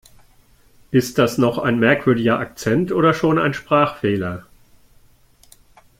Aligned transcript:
Ist 0.89 1.19
das 1.19 1.37
noch 1.37 1.59
ein 1.59 1.77
merkwürdiger 1.77 2.39
Akzent 2.39 2.91
oder 2.91 3.13
schon 3.13 3.37
ein 3.37 3.53
Sprachfehler? 3.53 4.47